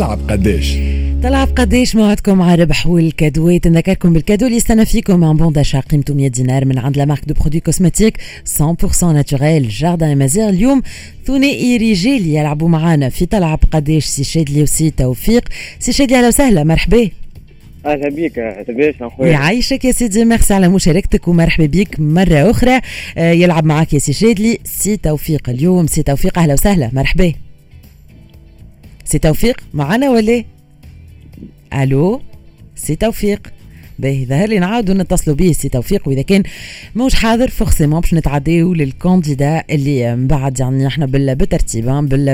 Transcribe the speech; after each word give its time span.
طلع 0.00 0.30
بقداش 0.30 0.76
طلع 1.22 1.48
بقداش 1.48 1.96
موعدكم 1.96 2.38
مع 2.38 2.54
ربح 2.54 2.86
والكادوات 2.86 3.66
نذكركم 3.66 4.12
بال 4.12 4.21
cadeau 4.21 4.46
اللي 4.46 4.56
يستنى 4.56 4.86
فيكم 4.86 5.24
عن 5.24 5.36
bon 5.36 5.52
d'achat 5.52 5.80
قيمته 5.80 6.14
100 6.14 6.28
دينار 6.28 6.64
من 6.64 6.78
عند 6.78 6.96
la 6.96 7.04
marque 7.04 7.24
de 7.26 7.34
produits 7.34 7.60
cosmétiques 7.60 8.18
100% 8.60 9.04
naturels 9.04 9.68
Jardin 9.68 10.18
Amazigh 10.18 10.48
اليوم 10.48 10.82
ثنائي 11.26 11.76
رجال 11.76 12.26
يلعبوا 12.26 12.68
معانا. 12.68 13.08
في 13.08 13.26
طلع 13.26 13.58
بقداش 13.72 14.04
سي 14.04 14.24
شادلي 14.24 14.62
وسي 14.62 14.90
توفيق. 14.90 15.48
سي 15.78 15.92
شادلي 15.92 16.18
أهلا 16.18 16.28
وسهلا 16.28 16.64
مرحبا. 16.64 17.10
أهلا 17.86 18.08
بك 18.08 18.38
لاباس 18.38 18.94
أخويا. 19.00 19.30
يعيشك 19.30 19.84
يا 19.84 19.92
سيدي. 19.92 20.24
ميرسي 20.24 20.54
على 20.54 20.68
مشاركتك 20.68 21.28
ومرحبا 21.28 21.66
بك 21.66 22.00
مرة 22.00 22.50
أخرى. 22.50 22.80
آه، 23.18 23.32
يلعب 23.32 23.64
معك 23.64 23.94
يا 23.94 23.98
سي 23.98 24.12
شادلي 24.12 24.58
سي 24.64 24.96
توفيق. 24.96 25.48
اليوم 25.48 25.86
سي 25.86 26.02
توفيق 26.02 26.38
أهلا 26.38 26.52
وسهلا 26.52 26.90
مرحبا. 26.92 27.32
سي 29.10 29.18
توفيق 29.18 29.60
معنا 29.74 30.10
ولا 30.10 30.44
ألو 31.74 32.22
سي 32.76 32.96
توفيق 32.96 33.52
باهي 34.00 34.26
ظهر 34.26 34.48
لي 34.48 34.58
نعاودوا 34.58 34.94
نتصلوا 34.94 35.36
به؟ 35.36 35.52
سي 35.52 35.68
توفيق. 35.68 36.08
وإذا 36.08 36.22
كان 36.22 36.42
موش 36.94 37.14
حاضر 37.14 37.48
forcément 37.48 38.00
باش 38.00 38.14
نتعداو 38.14 38.74
لل 38.74 38.92
candidat 38.92 39.62
اللي 39.70 40.16
من 40.16 40.26
بعد. 40.26 40.60
يعني 40.60 40.86
إحنا 40.86 41.06
بالترتيب 41.06 41.84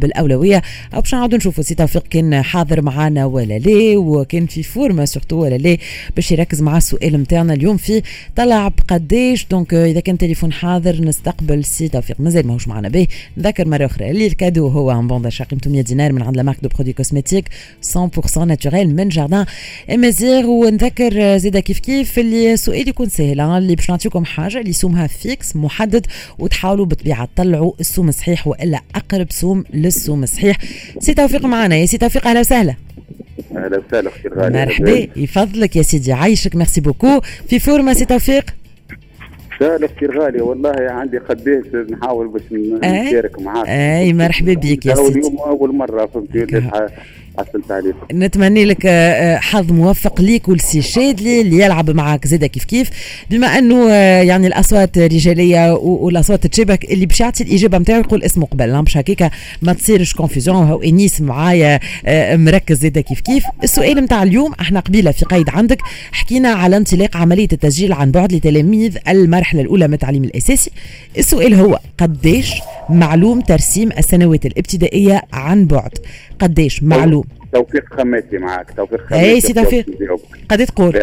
بالأولوية. 0.00 0.62
أو 0.94 1.00
باش 1.00 1.14
نعاودوا 1.14 1.38
نشوفوا 1.38 1.64
سي 1.64 1.74
توفيق 1.74 2.06
كان 2.10 2.42
حاضر 2.42 2.82
معنا 2.82 3.24
ولا 3.24 3.58
لا؟ 3.58 3.98
وكان 3.98 4.46
في 4.46 4.62
فورما 4.62 5.04
surtout 5.04 5.36
ولا 5.36 5.58
لا؟ 5.58 5.76
باش 6.16 6.32
يركز 6.32 6.62
مع 6.62 6.76
السؤال 6.76 7.22
نتاعنا 7.22 7.52
اليوم 7.54 7.76
في 7.76 8.02
طلع 8.36 8.68
بقداش 8.68 9.46
donc 9.50 9.74
إذا 9.74 10.00
كان 10.00 10.18
تليفون 10.18 10.52
حاضر 10.52 11.00
نستقبل 11.04 11.64
سي 11.64 11.88
توفيق. 11.88 12.20
مازال 12.20 12.46
ماهوش 12.46 12.68
معنا 12.68 12.88
به. 12.88 13.06
نذكر 13.36 13.68
مرة 13.68 13.86
أخرى 13.86 14.10
اللي 14.10 14.26
ال 14.26 14.32
cadeau 14.32 14.68
هو 14.68 14.90
ان 14.90 15.06
bon 15.06 15.22
d'achat 15.22 15.44
قيمته 15.44 15.70
100 15.70 15.82
دينار 15.82 16.12
من 16.12 16.22
عند 16.22 16.36
la 16.36 16.42
marque 16.42 16.58
de 16.62 16.68
produits 16.68 16.92
cosmétiques 16.92 17.48
100% 17.96 18.38
naturels 18.38 18.96
من 18.96 19.08
Jardin 19.08 19.46
Amazigh 19.94 20.46
ونذكر 20.46 21.36
زي 21.36 21.49
زاده 21.50 21.60
كيف 21.60 21.78
كيف 21.78 22.18
اللي 22.18 22.56
سؤال 22.56 22.88
يكون 22.88 23.08
سهل 23.08 23.40
اللي 23.40 23.74
باش 23.74 23.90
نعطيكم 23.90 24.24
حاجة 24.24 24.60
اللي 24.60 24.72
سومها 24.72 25.06
fixe 25.06 25.56
محدد 25.56 26.06
وتحاولوا 26.38 26.86
بالطبيعة 26.86 27.28
تطلعوا 27.34 27.72
السوم 27.80 28.08
الصحيح 28.08 28.48
وإلا 28.48 28.80
أقرب 28.94 29.26
سوم 29.30 29.64
للسوم 29.74 30.22
الصحيح. 30.22 30.58
سي 30.98 31.14
توفيق 31.14 31.44
معنا. 31.44 31.76
يا 31.76 31.86
سي 31.86 31.98
توفيق 31.98 32.26
أهلا 32.26 32.40
وسهلا. 32.40 32.74
أهلا 33.56 33.82
وسهلا 33.88 34.08
أختي 34.08 34.28
الغالية. 34.28 34.64
مرحبا. 34.64 35.08
يفضلك 35.16 35.76
يا 35.76 35.82
سيدي. 35.82 36.12
عايشك. 36.12 36.56
merci 36.56 36.80
beaucoup. 36.80 37.20
في 37.48 37.58
فورما 37.58 37.94
سي 37.94 38.04
توفيق؟ 38.04 38.44
سهلا 39.60 39.86
كثير 39.86 40.20
غالية 40.20 40.42
والله 40.42 40.74
عندي 40.78 41.18
قداش 41.18 41.64
نحاول 41.90 42.28
باش 42.28 42.42
نشارك 42.52 43.40
معاك. 43.40 43.68
أي 43.68 44.12
مرحبا 44.12 44.54
بك 44.54 44.86
يا 44.86 44.94
سيدي. 44.94 45.18
اليوم 45.18 45.38
أول 45.38 45.74
مرة 45.74 46.06
فهمتي؟ 46.06 46.70
نتمنى 48.12 48.64
لك 48.64 48.86
آه، 48.86 48.90
آه، 48.90 49.38
حظ 49.38 49.72
موفق 49.72 50.20
ليك 50.20 50.48
ولسي 50.48 50.82
شادلي 50.82 51.40
اللي 51.40 51.58
يلعب 51.58 51.90
معك 51.90 52.26
زاده 52.26 52.46
كيف 52.46 52.64
كيف. 52.64 52.90
بما 53.30 53.46
أنه 53.46 53.90
آه، 53.90 54.22
يعني 54.22 54.46
الأصوات 54.46 54.98
رجالية 54.98 55.72
والأصوات 55.74 56.46
تشبه 56.46 56.78
اللي 56.90 57.06
باش 57.06 57.20
يعطي 57.20 57.44
الإجابة 57.44 57.78
نتاعو 57.78 58.00
يقول 58.00 58.22
اسمه 58.22 58.46
قبل. 58.46 58.82
باش 58.82 58.96
هكاك 58.96 59.30
ما 59.62 59.72
تصيرش 59.72 60.14
كونفيزيون 60.14 60.56
هو 60.56 60.82
إنيس 60.82 61.20
معايا 61.20 61.80
مركز 62.36 62.78
زاده 62.78 63.00
كيف 63.00 63.20
كيف. 63.20 63.44
السؤال 63.62 63.96
نتاع 63.96 64.22
اليوم 64.22 64.52
إحنا 64.60 64.80
قبيلة 64.80 65.10
في 65.10 65.24
قيد 65.24 65.50
عندك. 65.50 65.78
حكينا 66.12 66.48
على 66.48 66.76
انطلاق 66.76 67.16
عملية 67.16 67.48
التسجيل 67.52 67.92
عن 67.92 68.10
بعد 68.10 68.32
لتلاميذ 68.32 68.96
المرحلة 69.08 69.60
الأولى 69.60 69.88
من 69.88 69.94
التعليم 69.94 70.24
الأساسي. 70.24 70.70
السؤال 71.18 71.54
هو 71.54 71.78
قديش 71.98 72.52
معلوم 72.90 73.40
ترسيم 73.40 73.92
السنوات 73.98 74.46
الابتدائية 74.46 75.22
عن 75.32 75.66
بعد؟ 75.66 75.98
قديش 76.40 76.82
معلوم؟ 76.82 77.24
توفيق 77.52 77.94
خماسي 77.94 78.38
معك 78.38 78.70
توفيق 78.76 79.06
خماسي 79.06 79.30
اي 79.30 79.40
سي 79.40 79.52
توفيق. 79.52 79.86
قد 80.48 80.66
تقول 80.66 80.96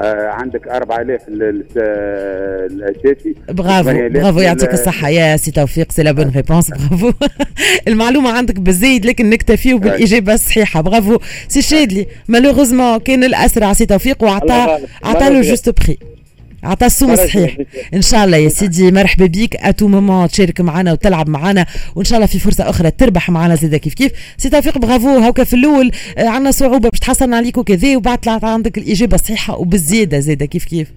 آه 0.00 0.28
عندك 0.28 0.68
4000 0.68 1.20
الأساسي. 1.28 3.34
برافو 3.48 4.08
برافو 4.08 4.40
يعطيك 4.40 4.72
الصحة. 4.72 5.08
يا 5.08 5.36
سي 5.36 5.50
توفيق 5.50 5.92
c'est 5.92 6.02
la 6.02 6.12
bonne 6.12 6.32
réponse 6.36 6.70
برافو. 6.70 7.12
المعلومة 7.88 8.30
عندك 8.30 8.60
بالزيد 8.60 9.06
لكن 9.06 9.30
نكتفيو 9.30 9.78
بالإجابة 9.78 10.34
الصحيحة. 10.34 10.80
برافو. 10.80 11.18
سي 11.48 11.62
شادلي 11.62 12.06
malheureusement 12.28 12.98
كان 12.98 13.24
الأسرع 13.24 13.72
سي 13.72 13.86
توفيق 13.86 14.24
وعطى 14.24 14.78
عطى 15.04 15.30
له 15.30 15.40
juste 15.40 15.80
prix 15.80 15.98
عطى 16.64 16.86
السوم 16.86 17.16
صحيح 17.16 17.56
إن 17.94 18.02
شاء 18.02 18.24
الله 18.24 18.36
يا 18.36 18.48
سيدي 18.48 18.92
مرحبا 18.92 19.26
بيك. 19.26 19.56
à 19.56 19.62
tout 19.62 19.88
moment 19.88 20.28
تشارك 20.28 20.60
معنا 20.60 20.92
وتلعب 20.92 21.28
معنا 21.28 21.66
وإن 21.96 22.04
شاء 22.04 22.16
الله 22.16 22.26
في 22.26 22.38
فرصة 22.38 22.70
أخرى 22.70 22.90
تربح 22.90 23.30
معنا 23.30 23.54
زيدا 23.54 23.76
كيف 23.76 23.94
كيف؟ 23.94 24.12
سي 24.36 24.50
توفيق 24.50 24.78
برافو. 24.78 25.18
هاكا 25.18 25.44
في 25.44 25.56
الأول. 25.56 25.90
آه، 26.18 26.28
عندنا 26.28 26.50
صعوبة 26.50 26.88
باش 26.88 26.98
تحصلنا 26.98 27.36
عليك 27.36 27.58
وكذا 27.58 27.96
وبعد 27.96 28.18
طلعت 28.18 28.44
عندك 28.44 28.78
الإجابة 28.78 29.14
الصحيحة 29.14 29.58
وبالزيادة. 29.58 30.18
زيدا 30.18 30.44
كيف 30.44 30.64
كيف؟ 30.64 30.88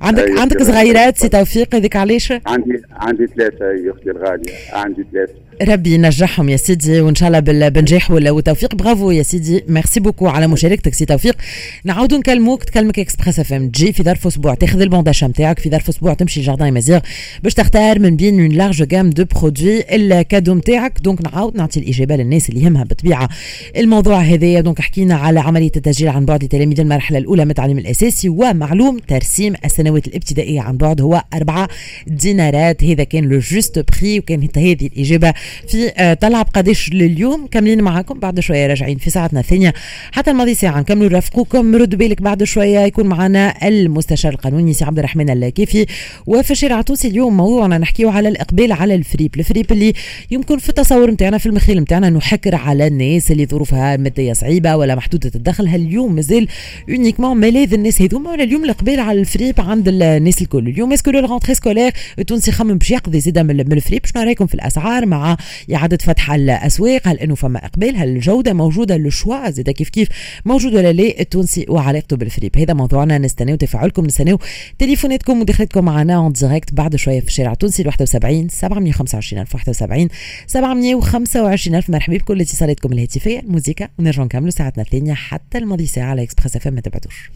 عندك 0.00 0.22
أيوة 0.22 0.40
عندك 0.40 0.62
صغيرات 0.62 1.18
سي 1.18 1.28
توفيق 1.28 1.74
هذيك 1.74 1.96
علاش؟ 1.96 2.32
عندي 2.46 2.82
عندي 2.92 3.26
ثلاثة 3.36 3.64
يا 3.64 3.92
أختي 3.92 4.10
الغالية. 4.10 4.52
عندي 4.72 5.04
ثلاثة. 5.12 5.47
ربي 5.62 5.94
ينجحهم 5.94 6.48
يا 6.48 6.56
سيدي 6.56 7.00
وإن 7.00 7.14
شاء 7.14 7.28
الله 7.28 7.68
بالنجاح 7.68 8.10
والتوفيق 8.10 8.74
برافو 8.74 9.10
يا 9.10 9.22
سيدي. 9.22 9.64
merci 9.68 10.00
beaucoup 10.00 10.26
على 10.26 10.46
مشاركتك 10.46 10.94
سي 10.94 11.04
توفيق. 11.04 11.36
نعاودوا 11.84 12.18
نكلموك 12.18 12.64
تكلمك 12.64 12.98
Express 12.98 13.40
FM 13.40 13.68
تجي 13.68 13.92
في 13.92 14.02
ظرف 14.02 14.26
أسبوع. 14.26 14.54
تاخذ 14.54 14.80
ال 14.80 14.84
bon 14.84 14.97
d'achat 14.97 15.26
نتاعك 15.26 15.58
في 15.58 15.70
ظرف 15.70 15.88
أسبوع 15.88 16.14
تمشي 16.14 16.40
Jardin 16.40 16.72
Mazigh. 16.72 17.00
باش 17.42 17.54
تختار 17.54 17.98
من 17.98 18.16
بين 18.16 18.40
une 18.40 18.52
large 18.52 18.82
gamme 18.82 19.10
de 19.10 19.24
produits 19.24 19.94
ال 19.94 20.03
cadeau 20.03 20.54
نتاعك. 20.54 20.98
donc 21.02 21.24
نعاود 21.24 21.56
نعطي 21.56 21.80
الإجابة 21.80 22.16
للناس 22.16 22.48
اللي 22.48 22.62
يهمها 22.62 22.84
بالطبيعة. 22.84 23.28
الموضوع 23.76 24.20
هذايا 24.20 24.60
donc 24.60 24.80
حكينا 24.80 25.14
على 25.14 25.40
عملية 25.40 25.70
التسجيل 25.76 26.08
عن 26.08 26.24
بعد 26.24 26.44
لتلاميذ 26.44 26.80
المرحلة 26.80 27.18
الأولى 27.18 27.44
من 27.44 27.50
التعليم 27.50 27.78
الأساسي 27.78 28.28
ومعلوم 28.28 28.98
ترسيم 28.98 29.54
السنوات 29.64 30.06
الابتدائية 30.06 30.60
عن 30.60 30.76
بعد 30.76 31.00
هو 31.00 31.24
أربعة 31.34 31.68
دينارات. 32.06 32.84
هذا 32.84 33.04
كان 33.04 33.24
le 33.24 33.38
juste 33.38 33.84
prix 33.92 34.18
وكانت 34.18 34.58
هذه 34.58 34.86
الإجابة 34.86 35.34
في 35.68 35.92
آه، 35.96 36.14
تلعب 36.14 36.46
قداش 36.54 36.90
لليوم. 36.92 37.46
كاملين 37.46 37.82
معاكم 37.82 38.18
بعد 38.18 38.40
شوية 38.40 38.66
راجعين 38.66 38.98
في 38.98 39.10
ساعتنا 39.10 39.40
الثانية. 39.40 39.74
حتى 40.12 40.30
الماضي 40.30 40.54
ساعة 40.54 40.80
نكملوا 40.80 41.08
نرافقوكم 41.08 41.74
ردوا 41.74 41.98
بالك 41.98 42.22
بعد 42.22 42.44
شوية 42.44 42.78
يكون 42.78 43.06
معنا 43.06 43.68
المستشار 43.68 44.32
القانوني 44.32 44.72
سي 44.72 44.84
عبد 44.84 44.98
الرحمن 44.98 45.30
اللاكيفي 45.30 45.86
وفي 46.26 46.50
الشارع 46.50 46.78
التونسي 46.78 47.08
اليوم 47.08 47.36
موضوعنا 47.36 47.78
نحكيو 47.78 48.10
على 48.10 48.28
الإقبال 48.28 48.72
على 48.72 48.94
الفريب. 48.94 49.34
الفريب 49.36 49.72
اللي 49.72 49.92
يمكن 50.30 50.58
في 50.58 50.68
التصور 50.68 51.10
نتاعنا 51.10 51.38
في 51.38 51.46
المخيل 51.46 51.80
نتاعنا 51.80 52.10
نحكر 52.10 52.54
على 52.54 52.86
الناس 52.86 53.30
اللي 53.30 53.46
ظروفها 53.46 53.96
مادية 53.96 54.32
صعيبة 54.32 54.76
ولا 54.76 54.94
محدودة 54.94 55.30
الدخل. 55.34 55.68
هل 55.68 55.80
اليوم 55.80 56.14
مازال 56.14 56.48
uniquement 56.88 57.36
ملاذ 57.36 57.74
الناس 57.74 58.02
هذوما 58.02 58.30
ولا 58.30 58.44
اليوم 58.44 58.64
الإقبال 58.64 59.00
على 59.00 59.20
الفريب 59.20 59.60
عند 59.60 59.88
الناس 59.88 60.42
الكل؟ 60.42 60.68
اليوم 60.68 60.92
est-ce 60.92 61.04
que 61.04 61.10
le 61.10 61.38
scolaire 61.52 61.92
التونسي 62.18 62.52
خمم 62.52 62.78
باش 62.78 62.90
يقضي 62.90 63.20
زيدا 63.20 63.42
من 63.42 63.72
الفريب؟ 63.72 64.06
شنو 64.06 64.22
رأيكم 64.22 64.46
في 64.46 64.54
الأسعار 64.54 65.06
مع 65.06 65.36
إعادة 65.74 65.98
فتح 66.00 66.30
الأسواق 66.30 67.08
هل 67.08 67.18
إنه 67.18 67.34
فما 67.34 67.64
إقبال؟ 67.64 67.96
هل 67.96 68.08
الجودة 68.08 68.52
موجودة؟ 68.52 68.96
لل 68.96 69.11
choix 69.11 69.50
زيدا 69.50 69.72
كيف 69.72 69.88
كيف 69.88 70.08
موجود 70.44 70.74
ولا 70.74 70.92
لا 70.92 71.20
التونسي 71.20 71.66
وعلاقته 71.68 72.16
بالفريب 72.16 72.58
هذا 72.58 72.74
موضوعنا 72.74 73.18
نستناو 73.18 73.56
تفاعلكم 73.56 74.06
نستناو 74.06 74.38
تليفوناتكم 74.78 75.40
ودخلتكم 75.40 75.84
معنا 75.84 76.16
en 76.16 76.32
direct 76.32 76.74
بعد 76.74 76.96
شوية 76.96 77.20
في 77.20 77.26
الشارع 77.26 77.52
التونسي 77.52 77.82
71 77.86 78.48
725 78.48 79.42
ألف 79.42 79.54
71 79.54 80.08
725 80.46 81.76
ألف. 81.76 81.90
مرحبا 81.90 82.16
بكل 82.16 82.40
اتصالاتكم 82.40 82.92
الهاتفية 82.92 83.40
الموسيقى 83.40 83.90
ونرجع 83.98 84.24
نكملوا 84.24 84.50
ساعتنا 84.50 84.82
الثانية 84.82 85.14
حتى 85.14 85.58
الماضي 85.58 85.86
ساعة 85.86 86.10
على 86.10 86.22
Express 86.22 86.56
FM 86.56 86.68
ما 86.68 86.80
تبعدوش 86.80 87.30